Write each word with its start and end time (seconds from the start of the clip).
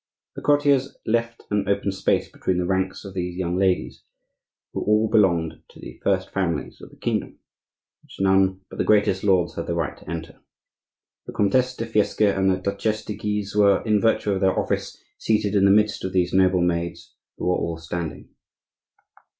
The 0.35 0.41
courtiers 0.41 0.97
left 1.05 1.43
an 1.51 1.69
open 1.69 1.91
space 1.91 2.27
between 2.27 2.57
the 2.57 2.65
ranks 2.65 3.05
of 3.05 3.13
these 3.13 3.37
young 3.37 3.55
ladies 3.55 4.01
(who 4.73 4.81
all 4.83 5.07
belonged 5.07 5.61
to 5.69 5.79
the 5.79 5.99
first 6.03 6.31
families 6.31 6.81
of 6.81 6.89
the 6.89 6.95
kingdom), 6.95 7.37
which 8.01 8.15
none 8.19 8.61
but 8.67 8.79
the 8.79 8.83
greatest 8.83 9.23
lords 9.23 9.53
had 9.53 9.67
the 9.67 9.75
right 9.75 9.95
to 9.95 10.09
enter. 10.09 10.41
The 11.27 11.33
Comtesse 11.33 11.75
de 11.75 11.85
Fiesque 11.85 12.21
and 12.35 12.49
the 12.49 12.57
Duchesse 12.57 13.05
de 13.05 13.13
Guise 13.15 13.55
were, 13.55 13.83
in 13.83 14.01
virtue 14.01 14.31
of 14.31 14.41
their 14.41 14.57
office, 14.57 14.97
seated 15.19 15.53
in 15.53 15.65
the 15.65 15.69
midst 15.69 16.03
of 16.03 16.13
these 16.13 16.33
noble 16.33 16.61
maids, 16.61 17.13
who 17.37 17.45
were 17.45 17.55
all 17.57 17.77
standing. 17.77 18.29